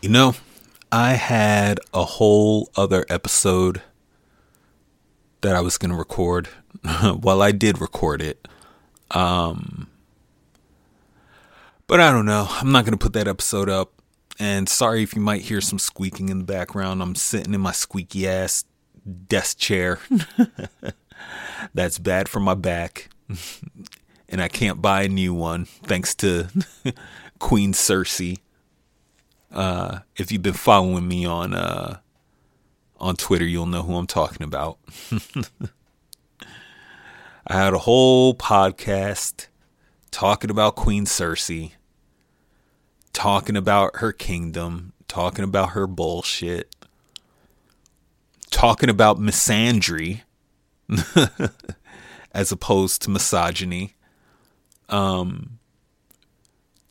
[0.00, 0.34] You know,
[0.92, 3.82] I had a whole other episode
[5.40, 6.48] that I was going to record.
[7.20, 8.46] well, I did record it.
[9.10, 9.88] Um,
[11.88, 12.46] but I don't know.
[12.48, 13.90] I'm not going to put that episode up.
[14.38, 17.02] And sorry if you might hear some squeaking in the background.
[17.02, 18.64] I'm sitting in my squeaky ass
[19.26, 19.98] desk chair.
[21.74, 23.10] That's bad for my back.
[24.28, 26.46] and I can't buy a new one thanks to
[27.40, 28.38] Queen Cersei.
[29.50, 31.98] Uh, if you've been following me on uh,
[32.98, 34.78] on Twitter, you'll know who I'm talking about.
[37.46, 39.46] I had a whole podcast
[40.10, 41.72] talking about Queen Cersei,
[43.12, 46.74] talking about her kingdom, talking about her bullshit,
[48.50, 50.22] talking about misandry
[52.32, 53.94] as opposed to misogyny.
[54.88, 55.57] Um,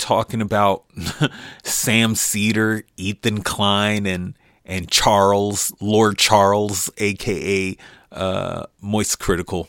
[0.07, 0.85] talking about
[1.65, 7.75] Sam Seder, Ethan Klein, and and Charles, Lord Charles, aka
[8.13, 9.67] uh, Moist Critikal.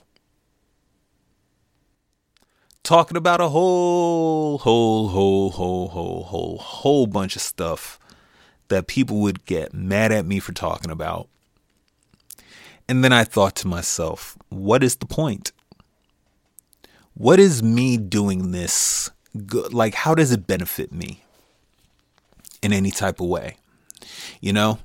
[2.84, 7.98] Talking about a whole, whole, whole, whole, whole, whole, whole bunch of stuff
[8.68, 11.28] that people would get mad at me for talking about.
[12.88, 15.50] And then I thought to myself, what is the point?
[17.14, 19.10] What is me doing this
[19.46, 19.72] good?
[19.72, 21.22] Like, how does it benefit me
[22.62, 23.56] in any type of way?
[24.40, 24.78] You know?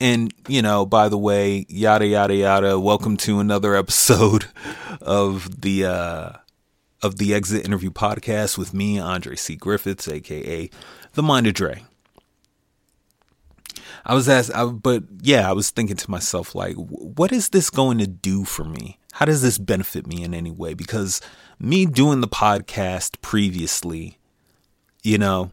[0.00, 4.46] And, you know, by the way, yada, yada, yada, welcome to another episode
[5.00, 6.32] of the, uh,
[7.02, 9.56] of the Exit Interview Podcast with me, Andre C.
[9.56, 10.70] Griffiths, aka
[11.14, 11.84] The Mind of Dre.
[14.04, 17.68] I was asked, I, but yeah, I was thinking to myself, like, what is this
[17.68, 18.97] going to do for me?
[19.18, 20.74] How does this benefit me in any way?
[20.74, 21.20] Because
[21.58, 24.16] me doing the podcast previously,
[25.02, 25.50] you know,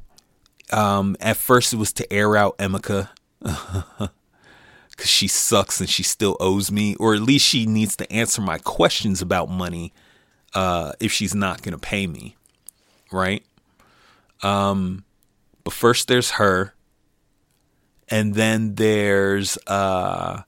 [0.71, 3.09] um, at first it was to air out Emika
[3.41, 4.09] because
[5.09, 8.59] she sucks and she still owes me, or at least she needs to answer my
[8.59, 9.92] questions about money
[10.53, 12.36] uh, if she's not going to pay me,
[13.11, 13.43] right?
[14.43, 15.05] Um,
[15.64, 16.76] but first there's her,
[18.09, 20.43] and then there's uh,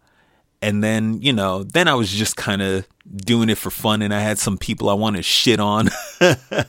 [0.62, 2.86] and then you know, then I was just kind of
[3.16, 5.90] doing it for fun, and I had some people I want to shit on.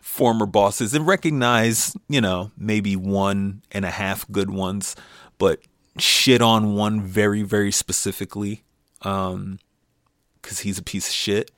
[0.00, 4.94] former bosses and recognize, you know, maybe one and a half good ones,
[5.38, 5.60] but
[5.98, 8.62] shit on one very, very specifically.
[9.02, 9.58] Um,
[10.42, 11.50] cause he's a piece of shit.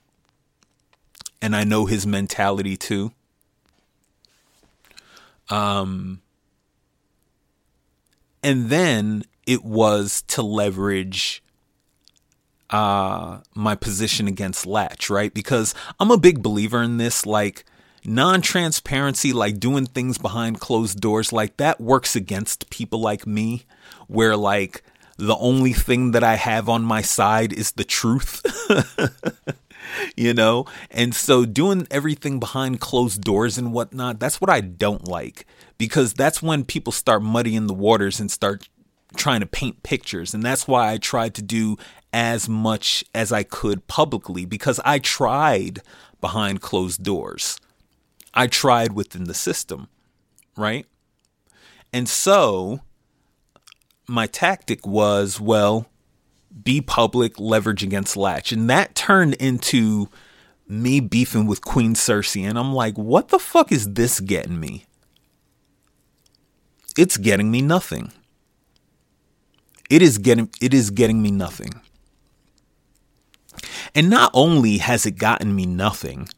[1.41, 3.12] And I know his mentality too.
[5.48, 6.22] Um,
[8.44, 11.41] and then it was to leverage
[12.72, 15.32] uh my position against Latch, right?
[15.32, 17.64] Because I'm a big believer in this like
[18.04, 23.64] non-transparency like doing things behind closed doors like that works against people like me
[24.08, 24.82] where like
[25.16, 28.42] the only thing that I have on my side is the truth.
[30.16, 30.66] you know?
[30.90, 35.46] And so doing everything behind closed doors and whatnot, that's what I don't like
[35.78, 38.68] because that's when people start muddying the waters and start
[39.16, 40.34] trying to paint pictures.
[40.34, 41.76] And that's why I tried to do
[42.12, 45.80] as much as I could publicly because I tried
[46.20, 47.58] behind closed doors.
[48.34, 49.88] I tried within the system,
[50.56, 50.86] right?
[51.92, 52.80] And so
[54.08, 55.86] my tactic was, well,
[56.62, 58.52] be public, leverage against Latch.
[58.52, 60.08] And that turned into
[60.68, 62.48] me beefing with Queen Cersei.
[62.48, 64.86] And I'm like, what the fuck is this getting me?
[66.96, 68.12] It's getting me nothing.
[69.88, 71.80] It is getting it is getting me nothing.
[73.94, 76.28] And not only has it gotten me nothing,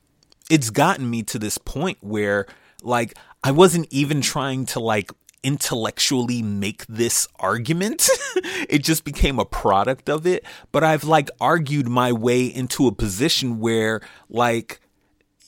[0.50, 2.46] it's gotten me to this point where
[2.82, 5.10] like I wasn't even trying to like
[5.44, 8.08] intellectually make this argument.
[8.68, 10.44] it just became a product of it.
[10.72, 14.80] But I've like argued my way into a position where like,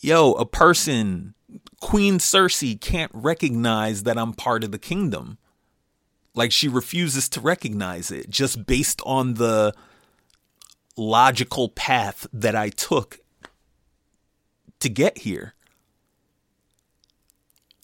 [0.00, 1.34] yo, a person,
[1.81, 5.38] Queen Cersei can't recognize that I'm part of the kingdom.
[6.34, 9.72] Like she refuses to recognize it just based on the
[10.97, 13.21] logical path that I took
[14.81, 15.54] to get here.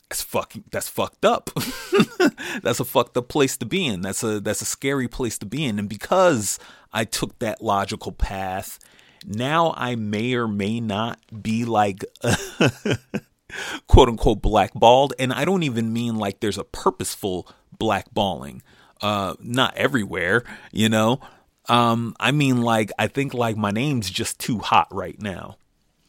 [0.09, 1.49] That's fucking that's fucked up.
[2.62, 4.03] that's a fucked up place to be in.
[4.03, 5.79] That's a that's a scary place to be in.
[5.79, 6.59] And because
[6.93, 8.79] I took that logical path,
[9.25, 12.05] now I may or may not be like
[13.87, 15.15] quote unquote blackballed.
[15.19, 17.49] And I don't even mean like there's a purposeful
[17.79, 18.61] blackballing.
[19.00, 21.20] Uh not everywhere, you know.
[21.69, 25.56] Um, I mean like I think like my name's just too hot right now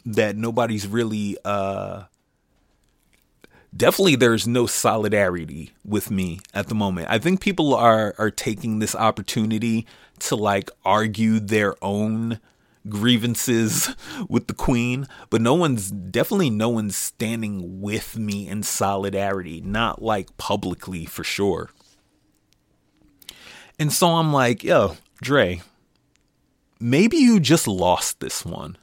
[0.06, 2.04] that nobody's really uh
[3.76, 7.08] definitely there's no solidarity with me at the moment.
[7.10, 9.86] I think people are are taking this opportunity
[10.20, 12.40] to like argue their own
[12.90, 13.96] grievances
[14.30, 20.02] with the queen, but no one's definitely no one's standing with me in solidarity, not
[20.02, 21.70] like publicly for sure.
[23.80, 25.62] And so I'm like, yo, Dre,
[26.80, 28.78] maybe you just lost this one.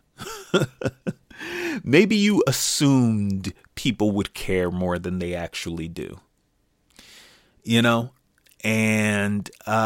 [1.85, 6.19] maybe you assumed people would care more than they actually do.
[7.63, 8.13] You know?
[8.65, 9.77] And, uh,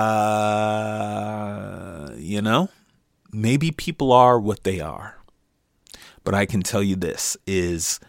[2.17, 2.69] you know,
[3.33, 5.19] maybe people are what they are.
[6.23, 8.01] But I can tell you this is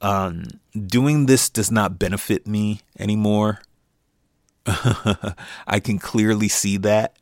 [0.00, 0.44] um,
[0.86, 3.60] doing this does not benefit me anymore.
[4.66, 7.16] I can clearly see that.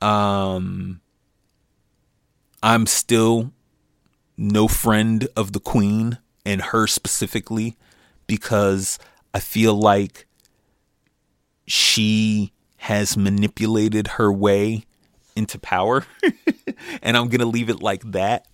[0.00, 1.00] Um,
[2.62, 3.52] I'm still
[4.36, 7.76] no friend of the queen and her specifically
[8.26, 8.98] because
[9.34, 10.26] I feel like
[11.66, 14.86] she has manipulated her way
[15.36, 16.06] into power.
[17.02, 18.46] and I'm going to leave it like that.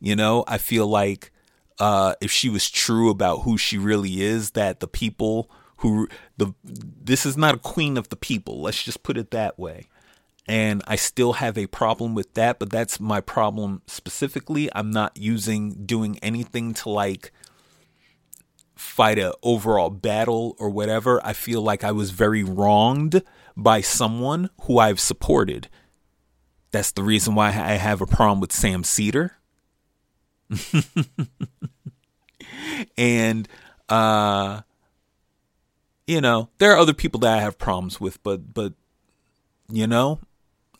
[0.00, 1.32] You know, I feel like
[1.78, 6.52] uh, if she was true about who she really is, that the people who the
[6.64, 8.60] this is not a queen of the people.
[8.60, 9.88] Let's just put it that way.
[10.50, 14.68] And I still have a problem with that, but that's my problem specifically.
[14.74, 17.30] I'm not using doing anything to like
[18.74, 21.24] fight a overall battle or whatever.
[21.24, 23.22] I feel like I was very wronged
[23.56, 25.68] by someone who I've supported.
[26.72, 29.36] That's the reason why I have a problem with Sam Seder.
[32.98, 33.48] and
[33.88, 34.62] uh
[36.08, 38.72] you know, there are other people that I have problems with, but but
[39.68, 40.18] you know,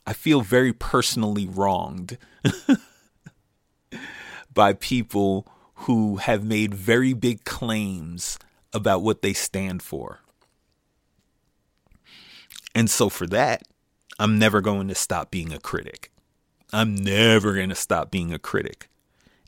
[0.06, 2.19] I feel very personally wronged
[4.55, 8.38] by people who have made very big claims
[8.73, 10.20] about what they stand for.
[12.75, 13.62] And so for that,
[14.19, 16.11] I'm never going to stop being a critic.
[16.73, 18.88] I'm never going to stop being a critic.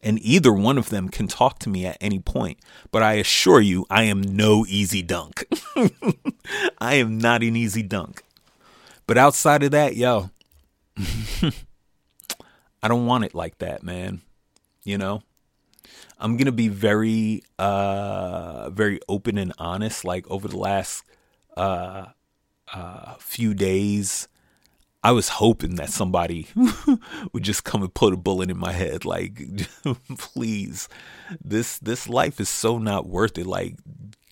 [0.02, 2.58] And either one of them can talk to me at any point.
[2.90, 5.46] But I assure you, I am no easy dunk.
[6.78, 8.25] I am not an easy dunk.
[9.06, 10.31] But outside of that, yo,
[12.83, 14.23] I don't want it like that, man.
[14.85, 15.23] You know?
[16.19, 21.05] I'm going to be very uh very open and honest like over the last
[21.56, 22.06] uh
[22.73, 24.29] uh few days
[25.05, 26.47] I was hoping that somebody
[27.33, 29.43] would just come and put a bullet in my head like
[30.19, 30.89] please
[31.44, 33.77] this this life is so not worth it like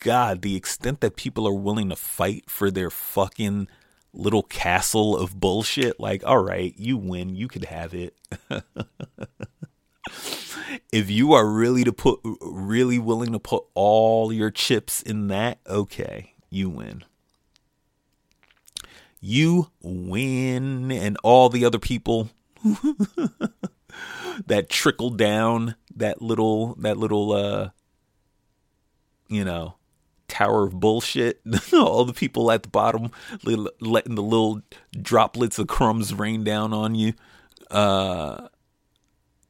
[0.00, 3.68] god the extent that people are willing to fight for their fucking
[4.12, 6.00] little castle of bullshit.
[6.00, 7.34] Like all right you win.
[7.34, 8.14] You could have it.
[10.92, 15.58] If you are really to put really willing to put all your chips in that
[15.66, 17.04] okay you win.
[19.20, 20.90] You win.
[20.90, 22.30] And all the other people
[24.46, 27.70] that trickle down that little that little uh
[29.28, 29.74] you know
[30.30, 31.40] tower of bullshit
[31.72, 33.10] all the people at the bottom
[33.80, 34.62] letting the little
[35.00, 37.12] droplets of crumbs rain down on you
[37.70, 38.48] uh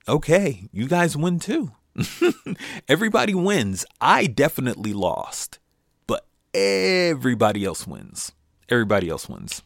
[0.08, 1.72] okay you guys win too
[2.88, 5.58] everybody wins i definitely lost
[6.06, 8.32] but everybody else wins
[8.70, 9.62] Everybody else wins.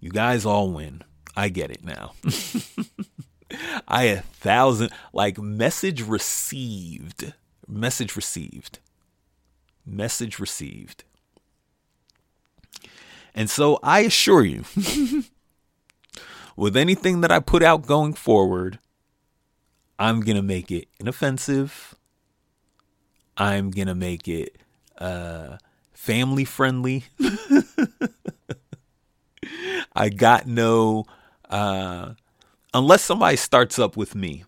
[0.00, 1.02] You guys all win.
[1.36, 2.14] I get it now.
[3.88, 7.34] I a thousand like message received.
[7.68, 8.80] Message received.
[9.88, 11.04] Message received.
[13.34, 14.64] And so I assure you,
[16.56, 18.78] with anything that I put out going forward,
[19.98, 21.94] I'm going to make it inoffensive.
[23.36, 24.56] I'm going to make it
[24.98, 25.58] uh,
[25.92, 27.04] family friendly.
[29.94, 31.06] I got no
[31.50, 32.12] uh
[32.72, 34.44] unless somebody starts up with me.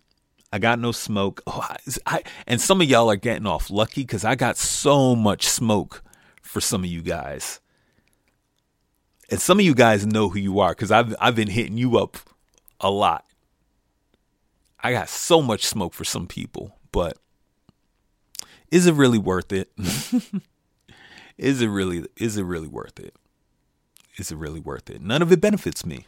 [0.51, 1.41] I got no smoke.
[1.47, 5.15] Oh, I, I and some of y'all are getting off lucky cuz I got so
[5.15, 6.03] much smoke
[6.41, 7.59] for some of you guys.
[9.29, 11.97] And some of you guys know who you are cuz I've I've been hitting you
[11.97, 12.17] up
[12.79, 13.25] a lot.
[14.83, 17.17] I got so much smoke for some people, but
[18.71, 19.71] is it really worth it?
[21.41, 23.15] Is it really is it really worth it?
[24.17, 25.01] Is it really worth it?
[25.01, 26.05] None of it benefits me.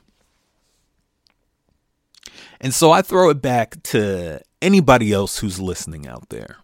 [2.63, 6.57] And so I throw it back to anybody else who's listening out there.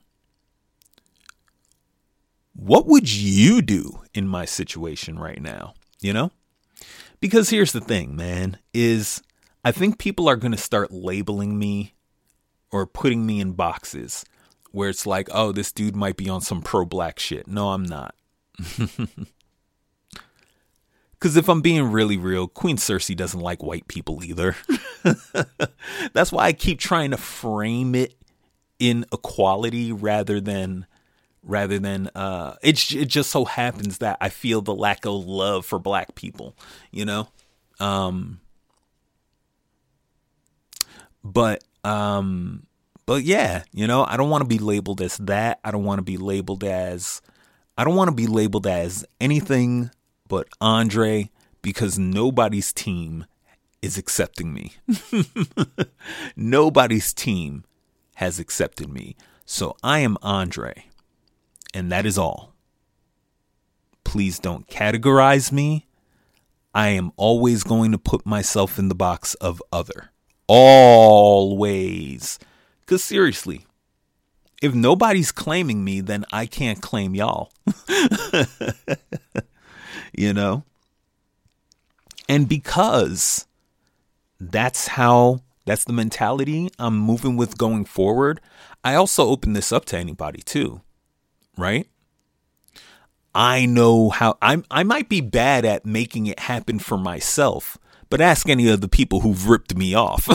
[2.56, 5.74] What would you do in my situation right now?
[6.00, 6.32] You know?
[7.20, 9.22] Because here's the thing, man, is
[9.66, 11.96] I think people are going to start labeling me
[12.72, 14.24] or putting me in boxes
[14.72, 17.46] where it's like, oh, this dude might be on some pro black shit.
[17.46, 18.16] No, I'm not.
[21.20, 24.56] Because if I'm being really real, Queen Cersei doesn't like white people either.
[26.14, 28.16] That's why I keep trying to frame it
[28.80, 30.86] in equality rather than
[31.44, 35.66] rather than uh it it just so happens that I feel the lack of love
[35.66, 36.56] for black people,
[36.92, 37.28] you know?
[37.82, 38.40] Um
[41.24, 42.66] but um
[43.06, 45.60] but yeah, you know, I don't want to be labeled as that.
[45.64, 47.22] I don't want to be labeled as
[47.78, 49.92] I don't want to be labeled as anything
[50.30, 51.30] but Andre
[51.62, 53.26] because nobody's team
[53.82, 54.74] is accepting me.
[56.38, 57.66] nobody's team
[58.16, 59.18] has accepted me.
[59.46, 60.86] So I am Andre,
[61.74, 62.54] and that is all.
[64.04, 65.88] Please don't categorize me.
[66.74, 70.12] I am always going to put myself in the box of other.
[70.48, 72.40] Always.
[72.82, 73.66] Because seriously,
[74.62, 77.52] if nobody's claiming me, then I can't claim y'all.
[80.20, 80.64] you know?
[82.28, 83.48] And because
[84.38, 88.42] that's how, that's the mentality I'm moving with going forward,
[88.84, 90.82] I also open this up to anybody too,
[91.58, 91.88] right?
[93.34, 97.78] I know how I'm I might be bad at making it happen for myself,
[98.10, 100.28] but ask any of the people who've ripped me off.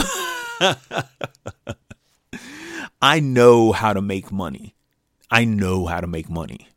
[3.01, 4.75] I know how to make money.
[5.29, 6.69] I know how to make money.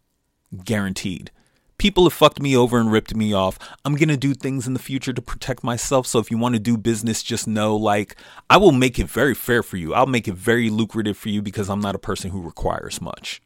[0.64, 1.30] Guaranteed.
[1.78, 3.58] People have fucked me over and ripped me off.
[3.84, 6.06] I'm going to do things in the future to protect myself.
[6.06, 8.16] So if you want to do business, just know like
[8.50, 9.94] I will make it very fair for you.
[9.94, 13.40] I'll make it very lucrative for you because I'm not a person who requires much.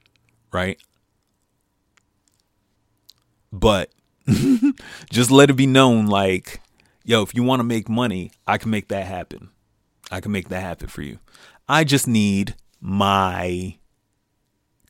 [0.51, 0.81] Right?
[3.53, 3.91] But
[5.11, 6.61] just let it be known like,
[7.05, 9.51] yo, if you want to make money, I can make that happen.
[10.11, 11.19] I can make that happen for you.
[11.69, 13.77] I just need my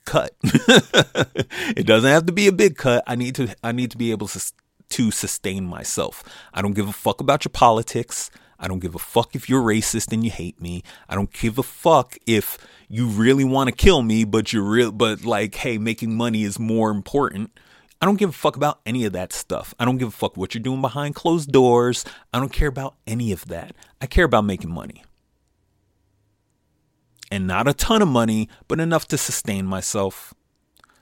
[0.04, 0.32] cut.
[0.42, 3.02] it doesn't have to be a big cut.
[3.06, 4.52] I need to I need to be able to
[4.90, 6.22] to sustain myself.
[6.52, 8.30] I don't give a fuck about your politics.
[8.58, 10.82] I don't give a fuck if you're racist and you hate me.
[11.08, 14.92] I don't give a fuck if you really want to kill me, but you're real
[14.92, 17.50] but like hey, making money is more important.
[18.00, 19.74] I don't give a fuck about any of that stuff.
[19.78, 22.04] I don't give a fuck what you're doing behind closed doors.
[22.34, 23.76] I don't care about any of that.
[24.00, 25.04] I care about making money
[27.32, 30.34] and not a ton of money, but enough to sustain myself.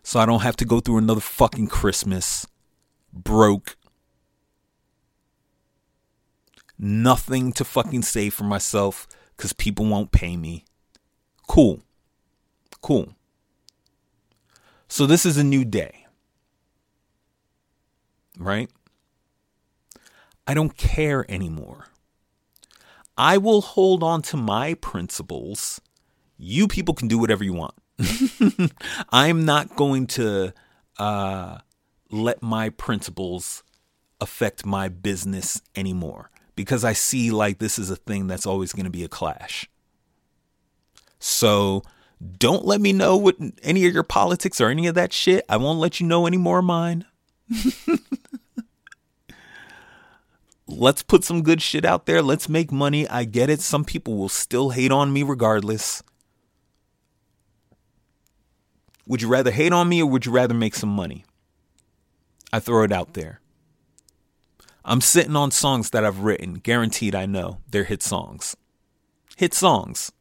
[0.04, 2.46] So I don't have to go through another fucking Christmas
[3.12, 3.76] broke.
[6.78, 10.64] Nothing to fucking save for myself because people won't pay me.
[11.48, 11.80] Cool.
[12.80, 13.16] Cool.
[14.86, 16.06] So this is a new day.
[18.38, 18.70] Right?
[20.46, 21.88] I don't care anymore.
[23.18, 25.80] I will hold on to my principles
[26.40, 27.74] you people can do whatever you want.
[29.10, 30.54] I'm not going to
[30.98, 31.58] uh,
[32.10, 33.62] let my principles
[34.20, 38.84] affect my business anymore because I see like this is a thing that's always going
[38.84, 39.68] to be a clash.
[41.18, 41.82] So
[42.38, 45.44] don't let me know what any of your politics or any of that shit.
[45.48, 47.04] I won't let you know any more of mine.
[50.66, 52.22] Let's put some good shit out there.
[52.22, 53.06] Let's make money.
[53.08, 53.60] I get it.
[53.60, 56.02] Some people will still hate on me regardless.
[59.10, 61.24] Would you rather hate on me or would you rather make some money?
[62.52, 63.20] I throw it out mm-hmm.
[63.20, 63.40] there.
[64.84, 68.56] I'm sitting on songs that I've written, guaranteed I know they're hit songs.
[69.36, 70.12] Hit songs.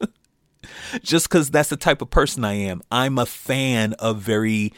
[1.00, 2.82] Just because that's the type of person I am.
[2.90, 4.72] I'm a fan of very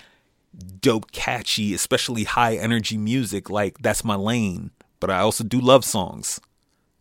[0.83, 3.49] dope, catchy, especially high energy music.
[3.49, 4.71] Like, that's my lane.
[5.01, 6.43] But I also do love songs,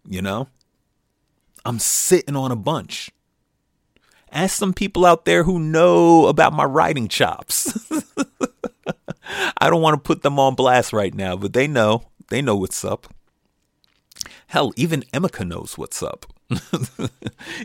[0.08, 0.48] you know?
[1.66, 3.12] I'm sitting on a bunch.
[4.32, 7.90] Ask some people out there who know about my writing chops.
[9.58, 12.04] I don't want to put them on blast right now, but they know.
[12.30, 13.14] They know what's up.
[14.48, 16.26] Hell, even Emika knows what's up.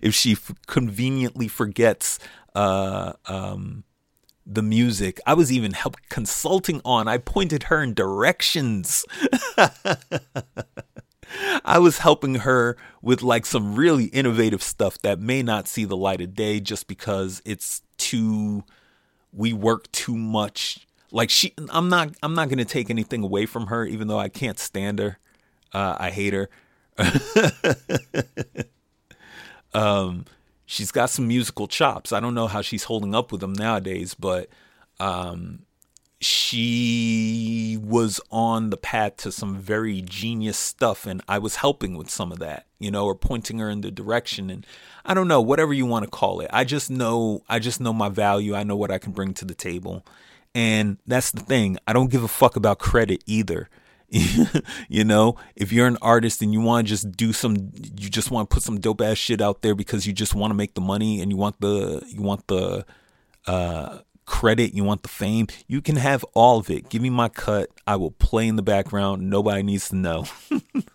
[0.02, 2.18] if she f- conveniently forgets
[2.54, 3.84] uh, um,
[4.46, 7.08] the music, I was even help consulting on.
[7.08, 9.06] I pointed her in directions.
[11.64, 15.96] I was helping her with like some really innovative stuff that may not see the
[15.96, 18.64] light of day just because it's too
[19.32, 20.86] we work too much.
[21.10, 24.18] Like she I'm not I'm not going to take anything away from her even though
[24.18, 25.18] I can't stand her.
[25.72, 26.48] Uh, I hate her.
[29.74, 30.24] um
[30.66, 32.12] she's got some musical chops.
[32.12, 34.48] I don't know how she's holding up with them nowadays, but
[35.00, 35.60] um
[36.24, 42.08] she was on the path to some very genius stuff and I was helping with
[42.08, 44.66] some of that, you know, or pointing her in the direction and
[45.04, 46.50] I don't know, whatever you want to call it.
[46.52, 48.54] I just know I just know my value.
[48.54, 50.04] I know what I can bring to the table.
[50.54, 51.78] And that's the thing.
[51.86, 53.68] I don't give a fuck about credit either.
[54.88, 57.56] you know, if you're an artist and you want to just do some,
[57.98, 60.50] you just want to put some dope ass shit out there because you just want
[60.52, 62.86] to make the money and you want the, you want the,
[63.46, 66.88] uh, credit, you want the fame, you can have all of it.
[66.88, 67.70] Give me my cut.
[67.86, 69.28] I will play in the background.
[69.28, 70.26] Nobody needs to know.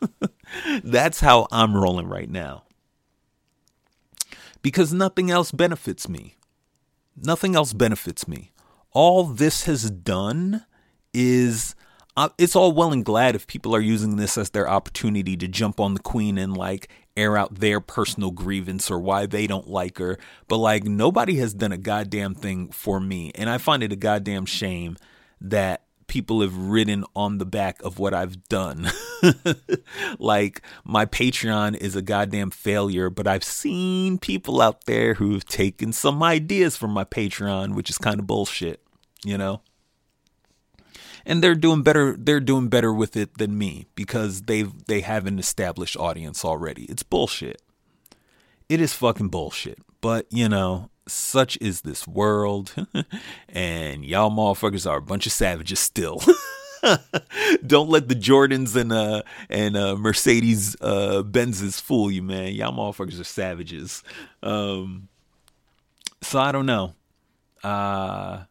[0.83, 2.63] That's how I'm rolling right now.
[4.61, 6.35] Because nothing else benefits me.
[7.15, 8.51] Nothing else benefits me.
[8.91, 10.65] All this has done
[11.13, 11.75] is
[12.17, 15.47] uh, it's all well and glad if people are using this as their opportunity to
[15.47, 19.67] jump on the queen and like air out their personal grievance or why they don't
[19.67, 20.17] like her.
[20.47, 23.31] But like nobody has done a goddamn thing for me.
[23.35, 24.97] And I find it a goddamn shame
[25.41, 28.89] that people have ridden on the back of what I've done.
[30.19, 35.93] like my Patreon is a goddamn failure, but I've seen people out there who've taken
[35.93, 38.81] some ideas from my Patreon, which is kind of bullshit,
[39.23, 39.61] you know?
[41.29, 45.25] And they're doing better they're doing better with it than me because they've they have
[45.25, 47.61] an established audience already it's bullshit
[48.67, 52.73] it is fucking bullshit but you know such is this world
[53.49, 56.19] and y'all motherfuckers are a bunch of savages still
[57.65, 62.53] don't let the Jordans and uh and uh Mercedes uh Benzes fool you, man.
[62.53, 64.03] Y'all motherfuckers are savages.
[64.41, 65.09] Um
[66.21, 66.93] so I don't know.
[67.63, 68.43] Uh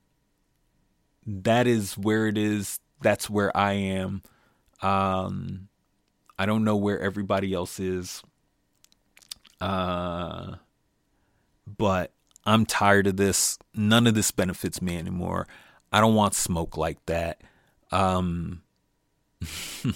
[1.28, 2.80] that is where it is.
[3.02, 4.23] That's where I am.
[4.80, 5.68] Um,
[6.38, 8.23] I don't know where everybody else is.
[9.61, 10.54] Uh,
[11.66, 12.12] but
[12.47, 13.58] I'm tired of this.
[13.75, 15.47] None of this benefits me anymore.
[15.92, 17.42] I don't want smoke like that.
[17.92, 18.62] Um,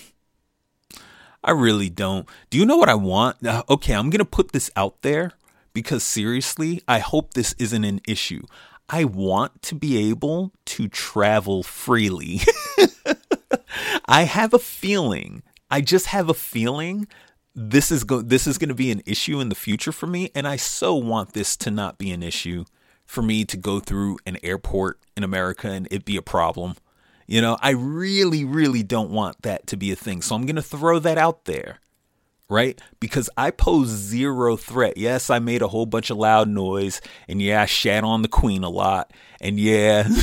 [1.45, 2.29] I really don't.
[2.51, 3.45] Do you know what I want?
[3.45, 5.33] Uh, okay, I'm going to put this out there
[5.73, 8.43] because seriously, I hope this isn't an issue.
[8.89, 12.41] I want to be able to travel freely.
[14.07, 17.07] I have a feeling, I just have a feeling
[17.55, 20.31] this is go- this is going to be an issue in the future for me
[20.35, 22.65] and I so want this to not be an issue
[23.05, 26.77] for me to go through an airport in America and it be a problem.
[27.27, 30.23] You know, I really really don't want that to be a thing.
[30.23, 31.81] So I'm going to throw that out there
[32.53, 32.81] right?
[33.01, 34.97] Because I pose zero threat.
[34.97, 38.29] Yes, I made a whole bunch of loud noise, and yeah, I shat on the
[38.29, 40.09] queen a lot, and yeah.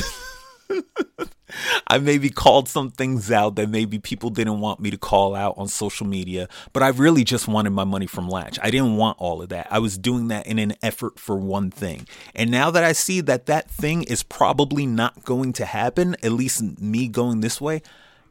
[1.88, 5.54] I maybe called some things out that maybe people didn't want me to call out
[5.58, 8.58] on social media, but I really just wanted my money from Latch.
[8.62, 9.66] I didn't want all of that.
[9.68, 12.06] I was doing that in an effort for one thing.
[12.36, 16.30] And now that I see that that thing is probably not going to happen, at
[16.30, 17.82] least me going this way,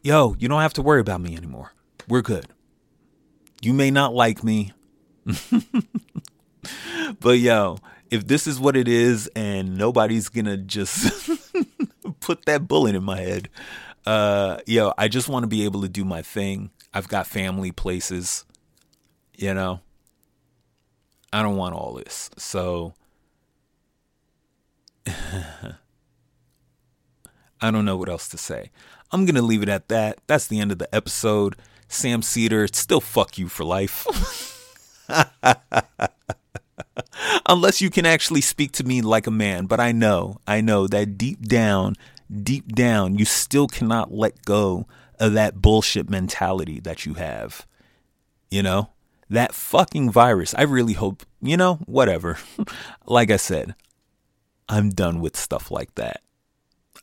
[0.02, 1.74] yo, you don't have to worry about me anymore.
[2.08, 2.46] We're good.
[3.62, 4.74] You may not like me.
[7.19, 7.78] but yo,
[8.10, 11.30] if this is what it is and nobody's gonna just
[12.19, 13.50] put that bullet in my head,
[14.06, 16.72] uh, yo, I just want to be able to do my thing.
[16.93, 18.45] I've got family places,
[19.38, 19.82] you know.
[21.32, 22.32] I don't want all this.
[22.38, 22.93] So
[27.62, 28.72] I don't know what else to say.
[29.12, 30.19] I'm going to leave it at that.
[30.28, 31.56] That's the end of the episode.
[31.89, 34.06] Sam Seder, still fuck you for life.
[37.49, 39.65] Unless you can actually speak to me like a man.
[39.65, 41.95] But I know, I know that deep down,
[42.32, 44.88] deep down, you still cannot let go
[45.19, 47.65] of that bullshit mentality that you have.
[48.52, 48.91] You know?
[49.28, 50.56] That fucking virus.
[50.56, 52.38] I really hope, you know, whatever.
[53.06, 53.75] like I said,
[54.67, 56.21] I'm done with stuff like that.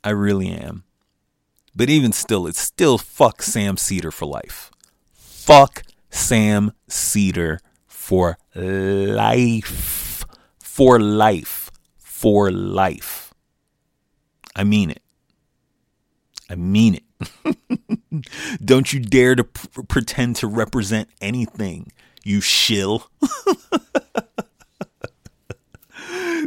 [0.03, 0.85] I really am.
[1.75, 4.71] But even still, it's still fuck Sam Seder for life
[5.47, 10.25] fuck Sam Seder for life.
[10.59, 11.71] For life.
[11.99, 13.33] For life.
[14.57, 15.03] I mean it.
[16.51, 17.05] I mean it.
[18.65, 21.93] Don't you dare to pretend to represent anything,
[22.25, 23.09] you shill.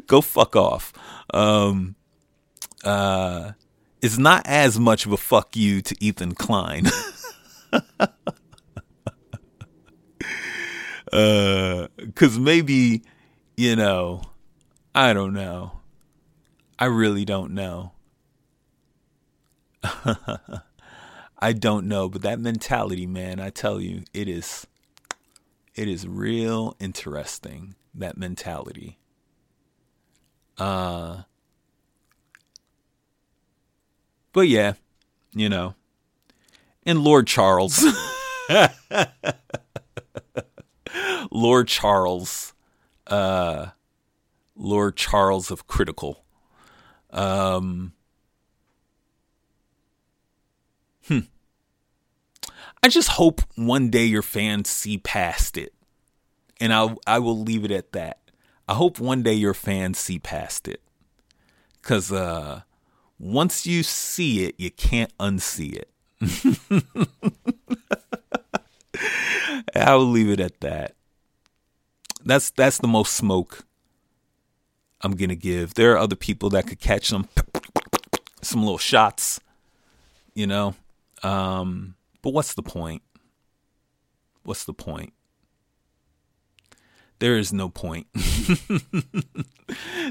[0.07, 0.91] Go fuck off.
[1.33, 1.95] Um,
[2.83, 3.51] uh,
[4.01, 6.87] it's not as much of a fuck you to Ethan Klein.
[11.11, 13.01] Uh, cause maybe,
[13.57, 14.21] you know,
[14.93, 15.79] I don't know.
[16.77, 17.93] I really don't know.
[21.41, 24.67] I don't know, but that mentality, man, I tell you, it is
[25.75, 28.99] it is real interesting that mentality.
[30.57, 31.23] Uh
[34.33, 34.73] but yeah,
[35.33, 35.75] you know,
[36.85, 37.85] and Lord Charles.
[41.31, 42.53] Lord Charles,
[43.07, 43.67] uh,
[44.55, 46.23] Lord Charles of Critical.
[47.11, 47.93] Um,
[51.07, 51.19] hmm.
[52.83, 55.73] I just hope one day your fans see past it,
[56.59, 58.19] and I I will leave it at that.
[58.67, 60.81] I hope one day your fans see past it,
[61.81, 62.61] cause uh,
[63.17, 65.89] once you see it, you can't unsee it.
[69.75, 70.95] I will leave it at that.
[72.23, 73.65] That's that's the most smoke
[75.01, 75.75] I'm gonna give.
[75.75, 77.27] There are other people that could catch some
[78.41, 79.39] some little shots,
[80.33, 80.75] you know.
[81.23, 83.01] Um, but what's the point?
[84.43, 85.13] What's the point?
[87.19, 88.07] There is no point.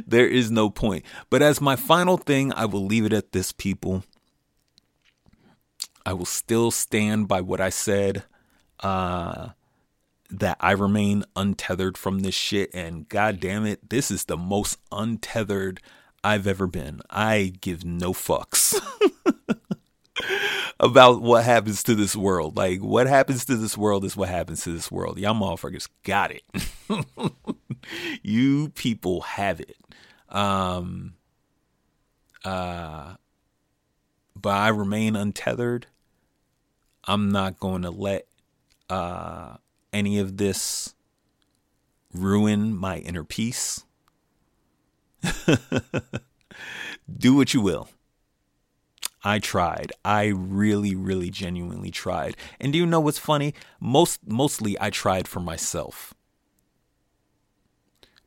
[0.07, 1.05] there is no point.
[1.31, 4.05] But as my final thing, I will leave it at this, people.
[6.05, 8.25] I will still stand by what I said.
[8.81, 9.51] Uh,
[10.31, 12.71] that I remain untethered from this shit.
[12.75, 15.81] And god damn it, this is the most untethered
[16.23, 17.01] I've ever been.
[17.11, 18.79] I give no fucks
[20.81, 22.57] about what happens to this world.
[22.57, 25.19] Like, what happens to this world is what happens to this world.
[25.19, 26.43] Y'all motherfuckers got it.
[28.23, 29.77] you people have it.
[30.29, 31.15] Um,
[32.45, 33.15] uh,
[34.37, 35.87] but I remain untethered.
[37.05, 38.28] I'm not going to let
[38.89, 39.57] uh,
[39.93, 40.95] any of this
[42.13, 43.85] ruin my inner peace.
[47.19, 47.89] Do what you will.
[49.25, 49.93] I tried.
[50.05, 52.37] I really, really genuinely tried.
[52.61, 53.55] And do you know what's funny?
[53.81, 56.15] Most mostly I tried for myself.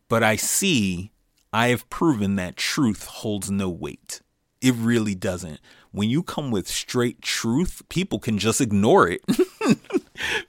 [0.10, 1.12] But I see
[1.54, 4.22] I have proven that truth holds no weight.
[4.62, 5.60] It really doesn't.
[5.92, 9.22] When you come with straight truth, people can just ignore it.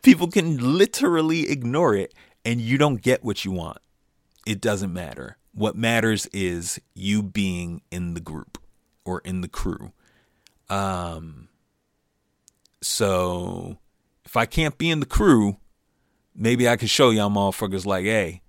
[0.02, 3.78] people can literally ignore it and you don't get what you want.
[4.46, 5.36] It doesn't matter.
[5.54, 8.58] What matters is you being in the group
[9.04, 9.92] or in the crew.
[10.68, 11.48] Um
[12.80, 13.78] so
[14.24, 15.58] if I can't be in the crew,
[16.34, 18.42] maybe I can show y'all motherfuckers like, hey,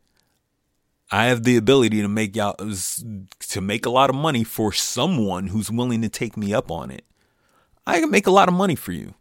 [1.12, 5.48] I have the ability to make y'all to make a lot of money for someone
[5.48, 7.06] who's willing to take me up on it.
[7.86, 9.14] I can make a lot of money for you.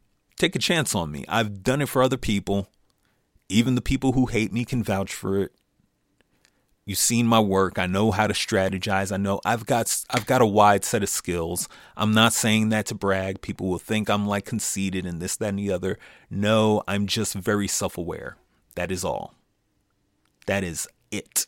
[0.43, 1.25] Take a chance on me.
[1.29, 2.69] I've done it for other people.
[3.49, 5.53] Even the people who hate me can vouch for it.
[6.85, 7.79] You've seen my work.
[7.79, 9.13] I know how to strategize.
[9.13, 11.69] I know I've got I've got a wide set of skills.
[11.97, 13.41] I'm not saying that to brag.
[13.41, 15.97] People will think I'm like conceited and this, that, and the other.
[16.29, 18.37] No, I'm just very self-aware.
[18.75, 19.37] That is all.
[20.47, 21.47] That is it.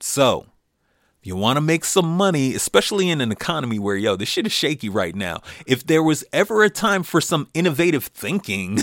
[0.00, 0.46] So,
[1.22, 4.52] you want to make some money, especially in an economy where, yo, this shit is
[4.52, 5.40] shaky right now.
[5.66, 8.80] If there was ever a time for some innovative thinking,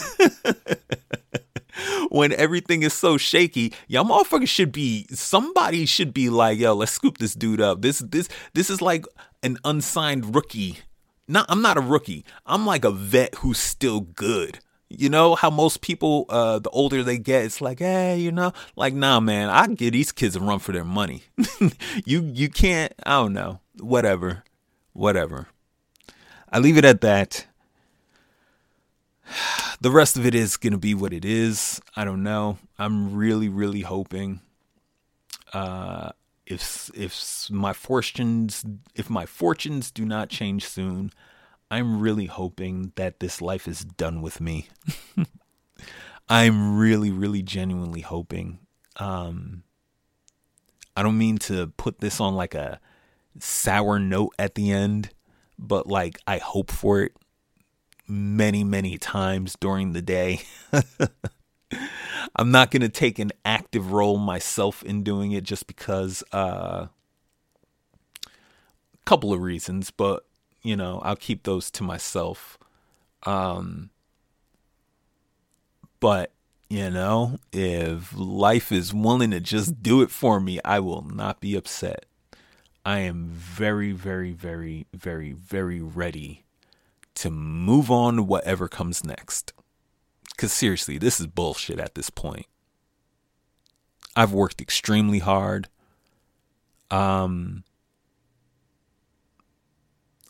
[2.09, 6.91] when everything is so shaky, y'all motherfuckers should be somebody should be like, yo, let's
[6.91, 7.81] scoop this dude up.
[7.81, 9.05] This this this is like
[9.43, 10.79] an unsigned rookie.
[11.27, 12.25] Not I'm not a rookie.
[12.45, 14.59] I'm like a vet who's still good.
[14.89, 18.53] You know how most people, uh, the older they get, it's like, hey, you know,
[18.75, 21.23] like, nah, man, I give these kids a run for their money.
[22.05, 22.91] you, you can't.
[23.05, 23.59] I don't know.
[23.79, 24.43] Whatever,
[24.93, 25.47] whatever.
[26.51, 27.45] I leave it at that.
[29.81, 31.79] The rest of it is gonna be what it is.
[31.95, 32.57] I don't know.
[32.77, 34.41] I'm really, really hoping.
[35.53, 36.11] Uh,
[36.45, 41.13] if if my fortunes if my fortunes do not change soon,
[41.71, 44.67] I'm really hoping that this life is done with me.
[46.29, 48.59] I'm really, really genuinely hoping.
[48.97, 49.63] Um,
[50.95, 52.79] I don't mean to put this on like a
[53.39, 55.11] sour note at the end,
[55.57, 57.13] but like I hope for it
[58.07, 60.41] many, many times during the day.
[62.35, 66.87] I'm not going to take an active role myself in doing it just because uh
[69.05, 70.23] couple of reasons, but
[70.61, 72.57] you know, I'll keep those to myself.
[73.23, 73.89] Um,
[75.99, 76.31] but
[76.69, 81.41] you know, if life is willing to just do it for me, I will not
[81.41, 82.05] be upset.
[82.85, 86.43] I am very, very, very, very, very ready
[87.15, 89.51] to move on to whatever comes next.
[90.29, 92.45] Because seriously, this is bullshit at this point.
[94.15, 95.69] I've worked extremely hard.
[96.91, 97.63] Um,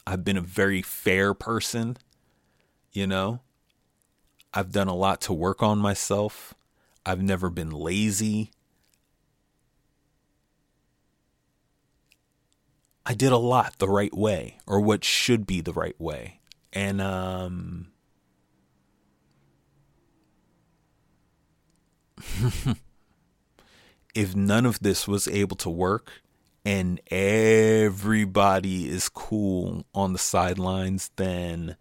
[0.09, 1.95] I've been a very fair person,
[2.91, 3.41] you know.
[4.51, 6.55] I've done a lot to work on myself.
[7.05, 8.49] I've never been lazy.
[13.05, 16.39] I did a lot the right way or what should be the right way.
[16.73, 17.91] And um
[24.15, 26.23] if none of this was able to work
[26.69, 31.75] and everybody is cool on the sidelines, then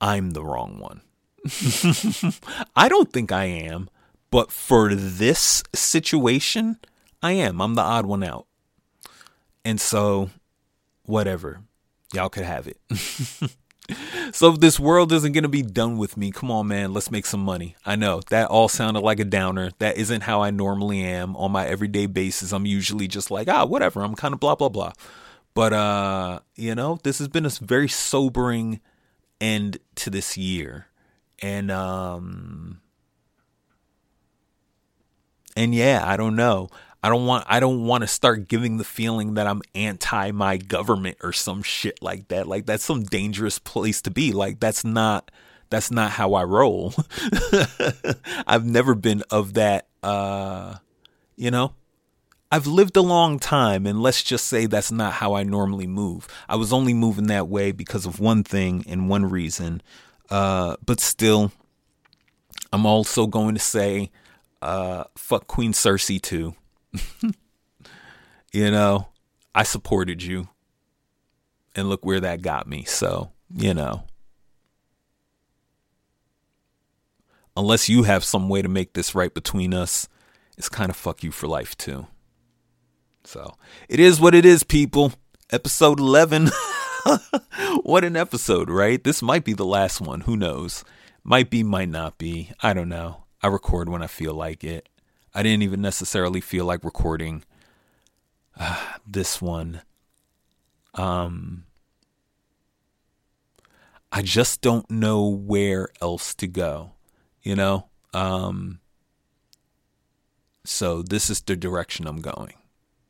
[0.00, 1.00] I'm the wrong one.
[2.76, 3.90] I don't think I am,
[4.30, 6.78] but for this situation,
[7.20, 7.60] I am.
[7.60, 8.46] I'm the odd one out.
[9.64, 10.30] And so,
[11.02, 11.62] whatever.
[12.14, 12.78] Y'all could have it.
[14.32, 17.40] so this world isn't to be done with me, come on, man, let's make some
[17.40, 17.76] money.
[17.86, 19.70] I know that all sounded like a downer.
[19.78, 22.52] That isn't how I normally am on my everyday basis.
[22.52, 24.02] I'm usually just like, ah, whatever.
[24.02, 24.92] I'm kind of blah, blah, blah.
[25.54, 28.80] But, uh, you know, this has been a very sobering
[29.40, 30.86] end to this year.
[31.40, 32.80] And, um,
[35.56, 36.68] and yeah, I don't know.
[37.02, 40.56] I don't want I don't want to start giving the feeling that I'm anti my
[40.56, 42.48] government or some shit like that.
[42.48, 44.32] Like that's some dangerous place to be.
[44.32, 45.30] Like that's not
[45.70, 46.94] that's not how I roll.
[48.46, 50.76] I've never been of that uh
[51.36, 51.74] you know.
[52.50, 56.26] I've lived a long time and let's just say that's not how I normally move.
[56.48, 59.82] I was only moving that way because of one thing and one reason.
[60.30, 61.52] Uh but still
[62.72, 64.10] I'm also going to say
[64.60, 66.56] uh fuck Queen Cersei too.
[68.52, 69.08] you know,
[69.54, 70.48] I supported you.
[71.74, 72.84] And look where that got me.
[72.84, 74.04] So, you know.
[77.56, 80.08] Unless you have some way to make this right between us,
[80.56, 82.06] it's kind of fuck you for life too.
[83.24, 83.54] So,
[83.88, 85.12] it is what it is, people.
[85.50, 86.50] Episode 11.
[87.82, 89.02] what an episode, right?
[89.02, 90.22] This might be the last one.
[90.22, 90.84] Who knows?
[91.24, 92.52] Might be, might not be.
[92.62, 93.24] I don't know.
[93.42, 94.88] I record when I feel like it.
[95.34, 97.44] I didn't even necessarily feel like recording
[98.58, 99.82] uh, this one.
[100.94, 101.64] Um,
[104.10, 106.92] I just don't know where else to go,
[107.42, 107.88] you know?
[108.14, 108.80] Um,
[110.64, 112.54] so this is the direction I'm going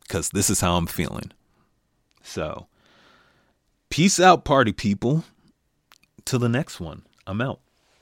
[0.01, 1.33] because this is how I'm feeling.
[2.23, 2.67] So,
[3.91, 5.25] peace out, party people.
[6.25, 7.61] Till the next one, I'm out.